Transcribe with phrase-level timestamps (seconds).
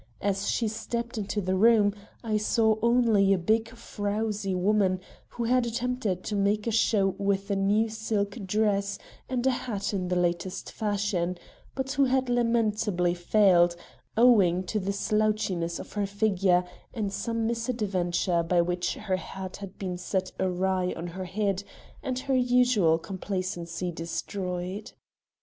[0.19, 1.93] As she stepped into the room,
[2.23, 7.51] I saw only a big frowsy woman, who had attempted to make a show with
[7.51, 8.97] a new silk dress
[9.29, 11.37] and a hat in the latest fashion,
[11.75, 13.75] but who had lamentably failed,
[14.17, 16.63] owing to the slouchiness of her figure
[16.95, 21.63] and some misadventure by which her hat had been set awry on her head
[22.01, 24.93] and her usual complacency destroyed.